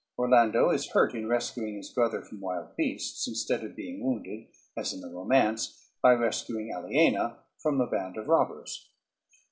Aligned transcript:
Orlando 0.17 0.71
is 0.71 0.89
hurt 0.93 1.13
in 1.13 1.27
rescuing 1.27 1.75
his 1.75 1.91
brother 1.91 2.23
from 2.23 2.39
wild 2.41 2.75
beasts, 2.75 3.27
instead 3.27 3.63
of 3.63 3.75
being 3.75 4.03
wounded, 4.03 4.47
as 4.75 4.93
in 4.93 5.01
the 5.01 5.11
romance, 5.11 5.79
by 6.01 6.13
rescuing 6.13 6.73
Aliena 6.73 7.37
from 7.59 7.79
a 7.79 7.85
band 7.85 8.17
of 8.17 8.27
robbers. 8.27 8.89